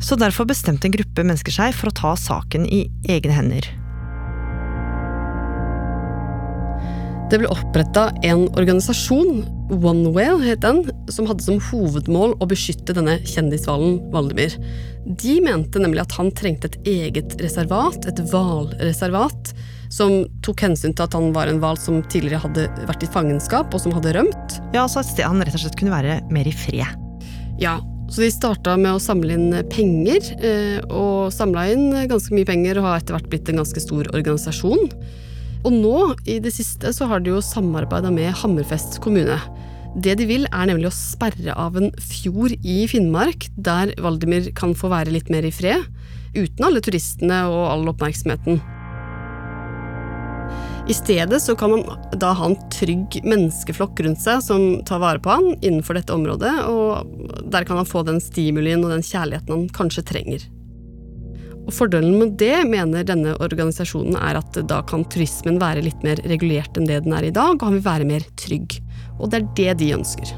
så 0.00 0.16
derfor 0.18 0.48
bestemte 0.48 0.88
en 0.88 0.96
gruppe 0.96 1.26
mennesker 1.26 1.54
seg 1.54 1.76
for 1.76 1.90
å 1.90 1.96
ta 2.00 2.16
saken 2.18 2.64
i 2.66 2.86
egne 3.12 3.36
hender. 3.36 3.68
Det 7.30 7.38
ble 7.38 7.46
oppretta 7.46 8.08
en 8.26 8.48
organisasjon, 8.58 9.44
OneWhale 9.70 10.48
het 10.48 10.64
den, 10.64 10.80
som 11.14 11.28
hadde 11.30 11.44
som 11.44 11.60
hovedmål 11.62 12.32
å 12.42 12.48
beskytte 12.50 12.96
denne 12.96 13.20
kjendishvalen 13.22 14.00
Valdemir. 14.10 14.56
De 15.06 15.36
mente 15.44 15.78
nemlig 15.78 16.02
at 16.02 16.16
han 16.18 16.32
trengte 16.34 16.72
et 16.72 16.90
eget 16.90 17.36
reservat, 17.38 18.08
et 18.10 18.24
hvalreservat, 18.32 19.52
som 19.94 20.24
tok 20.42 20.66
hensyn 20.66 20.90
til 20.90 21.06
at 21.06 21.14
han 21.14 21.30
var 21.36 21.46
en 21.52 21.62
hval 21.62 21.78
som 21.78 22.02
tidligere 22.10 22.42
hadde 22.48 22.66
vært 22.90 23.06
i 23.06 23.12
fangenskap, 23.14 23.70
og 23.70 23.84
som 23.86 23.94
hadde 23.94 24.16
rømt. 24.18 24.58
Ja, 24.74 24.88
så 24.90 25.06
sted 25.06 25.28
han 25.28 25.38
rett 25.38 25.54
og 25.54 25.62
slett 25.62 25.78
kunne 25.78 25.94
være 25.94 26.18
mer 26.34 26.50
i 26.50 26.56
fred. 26.66 26.98
Ja, 27.62 27.78
så 28.10 28.26
de 28.26 28.34
starta 28.34 28.74
med 28.74 28.96
å 28.96 29.06
samle 29.06 29.38
inn 29.38 29.50
penger, 29.70 30.34
eh, 30.42 30.82
og 30.90 31.30
samla 31.30 31.68
inn 31.76 31.90
ganske 32.10 32.34
mye 32.34 32.50
penger 32.50 32.82
og 32.82 32.90
har 32.90 33.04
etter 33.04 33.20
hvert 33.20 33.30
blitt 33.30 33.54
en 33.54 33.62
ganske 33.62 33.86
stor 33.86 34.10
organisasjon. 34.10 34.88
Og 35.60 35.74
nå, 35.74 35.96
i 36.24 36.38
det 36.40 36.54
siste, 36.56 36.92
så 36.96 37.08
har 37.10 37.20
de 37.20 37.34
jo 37.34 37.42
samarbeida 37.44 38.08
med 38.14 38.32
Hammerfest 38.40 38.96
kommune. 39.04 39.36
Det 40.00 40.14
de 40.20 40.26
vil, 40.28 40.46
er 40.48 40.68
nemlig 40.70 40.88
å 40.88 40.94
sperre 40.94 41.52
av 41.58 41.76
en 41.76 41.90
fjord 42.00 42.54
i 42.64 42.84
Finnmark, 42.88 43.48
der 43.60 43.92
Valdimir 44.00 44.52
kan 44.56 44.72
få 44.78 44.88
være 44.92 45.12
litt 45.12 45.28
mer 45.32 45.44
i 45.44 45.52
fred, 45.52 45.84
uten 46.32 46.64
alle 46.64 46.80
turistene 46.84 47.42
og 47.50 47.64
all 47.74 47.90
oppmerksomheten. 47.92 48.60
I 50.90 50.94
stedet 50.96 51.42
så 51.44 51.54
kan 51.58 51.74
han 51.74 52.06
da 52.18 52.32
ha 52.34 52.48
en 52.48 52.56
trygg 52.72 53.20
menneskeflokk 53.26 54.00
rundt 54.06 54.22
seg 54.22 54.40
som 54.42 54.64
tar 54.88 55.02
vare 55.02 55.20
på 55.22 55.34
han 55.34 55.52
innenfor 55.60 55.98
dette 55.98 56.14
området, 56.14 56.54
og 56.70 57.44
der 57.52 57.68
kan 57.68 57.82
han 57.82 57.90
få 57.90 58.02
den 58.08 58.22
stimulien 58.22 58.82
og 58.86 58.94
den 58.94 59.04
kjærligheten 59.04 59.54
han 59.54 59.68
kanskje 59.76 60.06
trenger. 60.08 60.48
Og 61.68 61.74
Fordelen 61.76 62.16
med 62.18 62.36
det, 62.40 62.64
mener 62.70 63.06
denne 63.06 63.36
organisasjonen, 63.42 64.16
er 64.18 64.40
at 64.40 64.56
da 64.68 64.80
kan 64.88 65.04
turismen 65.12 65.60
være 65.60 65.84
litt 65.84 66.04
mer 66.06 66.20
regulert 66.30 66.78
enn 66.78 66.88
det 66.88 67.02
den 67.04 67.16
er 67.16 67.28
i 67.28 67.34
dag, 67.34 67.56
og 67.58 67.66
han 67.68 67.76
vil 67.78 67.86
være 67.86 68.08
mer 68.08 68.24
trygg. 68.40 68.78
Og 69.20 69.30
det 69.30 69.40
er 69.40 69.50
det 69.58 69.74
de 69.82 69.90
ønsker. 69.98 70.32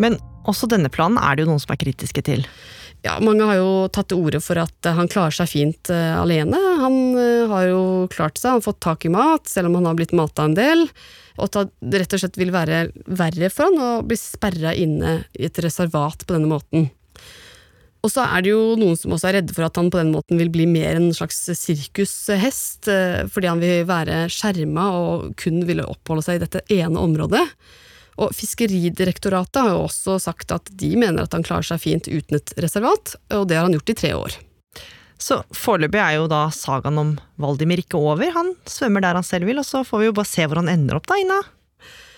Men 0.00 0.18
også 0.50 0.68
denne 0.68 0.90
planen 0.92 1.20
er 1.22 1.36
det 1.36 1.44
jo 1.44 1.52
noen 1.52 1.62
som 1.62 1.72
er 1.74 1.80
kritiske 1.80 2.24
til. 2.26 2.42
ja, 3.04 3.18
mange 3.20 3.44
har 3.44 3.58
jo 3.58 3.72
tatt 3.92 4.08
til 4.10 4.20
orde 4.24 4.40
for 4.40 4.58
at 4.62 4.88
han 4.96 5.08
klarer 5.12 5.34
seg 5.36 5.50
fint 5.50 5.90
uh, 5.92 6.16
alene. 6.22 6.58
Han 6.80 6.96
uh, 7.16 7.52
har 7.52 7.68
jo 7.68 7.82
klart 8.12 8.40
seg, 8.40 8.50
han 8.50 8.62
har 8.62 8.66
fått 8.66 8.82
tak 8.84 9.04
i 9.04 9.12
mat, 9.12 9.46
selv 9.48 9.68
om 9.68 9.78
han 9.78 9.90
har 9.90 9.98
blitt 9.98 10.16
mata 10.16 10.48
en 10.48 10.56
del. 10.56 10.86
Og 11.36 11.48
at 11.48 11.72
det 11.80 12.00
rett 12.00 12.16
og 12.16 12.22
slett 12.22 12.38
vil 12.40 12.52
være 12.54 12.86
verre 13.04 13.50
for 13.52 13.68
han 13.68 13.80
å 13.82 13.90
bli 14.06 14.18
sperra 14.18 14.74
inne 14.74 15.18
i 15.36 15.48
et 15.48 15.58
reservat 15.64 16.24
på 16.24 16.36
denne 16.36 16.50
måten. 16.50 16.88
Og 18.04 18.12
så 18.12 18.26
er 18.26 18.44
det 18.44 18.52
jo 18.52 18.74
noen 18.76 18.98
som 19.00 19.14
også 19.16 19.30
er 19.30 19.38
redde 19.38 19.54
for 19.56 19.64
at 19.64 19.78
han 19.80 19.88
på 19.92 20.00
den 20.00 20.12
måten 20.12 20.36
vil 20.36 20.50
bli 20.52 20.66
mer 20.68 20.98
en 20.98 21.08
slags 21.16 21.38
sirkushest, 21.56 22.90
uh, 22.92 23.24
fordi 23.32 23.48
han 23.48 23.62
vil 23.62 23.86
være 23.88 24.26
skjerma 24.32 24.90
og 24.98 25.30
kun 25.40 25.62
ville 25.64 25.86
oppholde 25.88 26.26
seg 26.26 26.38
i 26.38 26.44
dette 26.44 26.64
ene 26.74 27.00
området. 27.00 27.44
Og 28.20 28.34
Fiskeridirektoratet 28.36 29.58
har 29.58 29.72
jo 29.72 29.86
også 29.88 30.18
sagt 30.22 30.52
at 30.54 30.68
de 30.70 30.92
mener 31.00 31.24
at 31.24 31.32
han 31.34 31.46
klarer 31.46 31.66
seg 31.66 31.80
fint 31.82 32.10
uten 32.10 32.38
et 32.38 32.52
reservat, 32.62 33.16
og 33.34 33.48
det 33.50 33.58
har 33.58 33.66
han 33.66 33.74
gjort 33.74 33.90
i 33.90 33.98
tre 34.04 34.12
år. 34.18 34.36
Så 35.18 35.40
foreløpig 35.56 36.00
er 36.02 36.18
jo 36.18 36.28
da 36.30 36.44
sagaen 36.52 37.00
om 37.00 37.12
Valdimir 37.40 37.80
ikke 37.80 37.98
over. 37.98 38.28
Han 38.34 38.52
svømmer 38.68 39.02
der 39.02 39.18
han 39.18 39.26
selv 39.26 39.48
vil, 39.48 39.60
og 39.62 39.66
så 39.66 39.80
får 39.86 40.02
vi 40.02 40.08
jo 40.10 40.16
bare 40.18 40.30
se 40.30 40.46
hvor 40.46 40.60
han 40.60 40.70
ender 40.70 40.98
opp, 40.98 41.08
da, 41.08 41.18
Ina. 41.22 41.40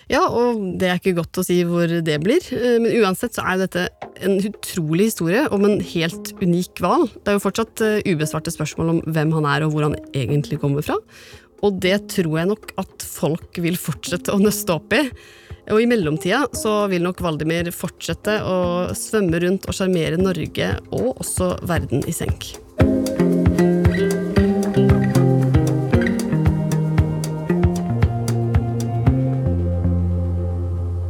Ja, 0.07 0.23
og 0.31 0.61
det 0.79 0.87
er 0.87 1.01
ikke 1.01 1.17
godt 1.17 1.41
å 1.41 1.43
si 1.43 1.57
hvor 1.67 1.91
det 1.91 2.17
blir, 2.23 2.45
eh, 2.55 2.77
men 2.79 2.95
uansett 3.03 3.35
så 3.35 3.43
er 3.51 3.65
dette 3.65 3.89
en 4.23 4.37
utrolig 4.39 5.09
historie 5.11 5.43
om 5.51 5.65
en 5.67 5.81
helt 5.83 6.31
unik 6.39 6.79
hval. 6.83 7.09
Det 7.11 7.33
er 7.33 7.39
jo 7.41 7.43
fortsatt 7.43 7.83
eh, 7.83 8.07
ubesvarte 8.07 8.55
spørsmål 8.55 8.93
om 8.93 9.01
hvem 9.03 9.35
han 9.35 9.49
er 9.51 9.67
og 9.67 9.75
hvor 9.75 9.89
han 9.89 9.99
egentlig 10.15 10.61
kommer 10.63 10.87
fra. 10.87 11.01
Og 11.67 11.81
det 11.83 11.97
tror 12.13 12.39
jeg 12.39 12.51
nok 12.53 12.71
at 12.79 13.03
folk 13.03 13.59
vil 13.65 13.79
fortsette 13.81 14.31
å 14.31 14.39
nøste 14.39 14.77
opp 14.77 14.95
i. 14.95 15.03
Og 15.75 15.83
i 15.83 15.89
mellomtida 15.91 16.45
så 16.55 16.85
vil 16.93 17.03
nok 17.03 17.25
Valdimir 17.27 17.73
fortsette 17.75 18.39
å 18.47 18.59
svømme 18.95 19.41
rundt 19.43 19.67
og 19.67 19.75
sjarmere 19.75 20.21
Norge 20.21 20.71
og 20.95 21.17
også 21.17 21.57
verden 21.67 22.07
i 22.07 22.15
senk. 22.15 22.53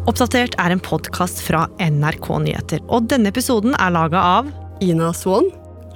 Oppdatert 0.07 0.55
er 0.63 0.71
en 0.71 0.79
podkast 0.79 1.41
fra 1.43 1.65
NRK 1.83 2.29
Nyheter, 2.45 2.83
og 2.87 3.09
denne 3.11 3.33
episoden 3.33 3.73
er 3.75 3.91
laga 3.91 4.21
av 4.39 4.51
Ina 4.85 5.09
Swann. 5.11 5.49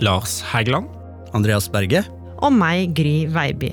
Lars 0.03 0.41
Hægeland. 0.51 0.89
Andreas 1.31 1.69
Berge. 1.71 2.03
Og 2.43 2.51
meg, 2.51 2.91
Gry 2.99 3.29
Veiby. 3.31 3.71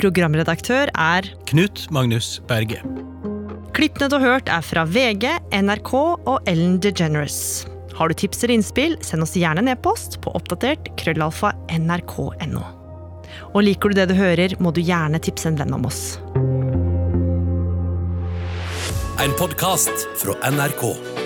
Programredaktør 0.00 0.88
er 0.88 1.28
Knut 1.50 1.84
Magnus 1.92 2.38
Berge. 2.48 2.80
Klippene 3.76 4.08
du 4.08 4.16
har 4.16 4.24
hørt 4.24 4.48
er 4.48 4.64
fra 4.64 4.86
VG, 4.88 5.28
NRK 5.52 5.92
og 6.00 6.48
Ellen 6.48 6.78
DeGeneres. 6.80 7.66
Har 7.98 8.08
du 8.08 8.16
tips 8.16 8.40
eller 8.40 8.56
innspill, 8.56 8.96
send 9.04 9.26
oss 9.26 9.36
gjerne 9.36 9.66
en 9.66 9.72
e-post 9.74 10.16
på 10.24 10.32
oppdatert 10.32 10.94
krøllalfa 10.96 11.52
nrk.no. 11.76 12.64
Og 13.52 13.60
liker 13.68 13.92
du 13.92 14.00
det 14.00 14.08
du 14.08 14.16
hører, 14.16 14.56
må 14.64 14.72
du 14.72 14.80
gjerne 14.80 15.20
tipse 15.20 15.52
en 15.52 15.60
venn 15.60 15.76
om 15.76 15.84
oss. 15.92 16.14
En 19.16 19.34
podkast 19.34 20.08
fra 20.16 20.50
NRK. 20.50 21.23